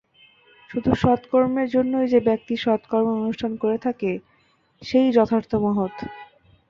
শুধু 0.69 0.91
সৎকর্মের 0.95 1.67
জন্যই 1.69 2.07
যে 2.07 2.19
ব্যক্তি 2.19 2.53
সৎ 2.55 2.81
কর্মের 2.87 3.19
অনুষ্ঠান 3.19 3.51
করে 3.57 3.77
থাকে, 3.77 4.11
সে-ই 4.81 5.09
যথার্থ 5.11 5.51
মহৎ। 5.55 5.95